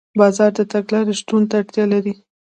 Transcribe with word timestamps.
بازار 0.19 0.51
د 0.57 0.59
تګلارې 0.71 1.13
شتون 1.19 1.41
ته 1.49 1.55
اړتیا 1.61 1.85
لري. 1.93 2.13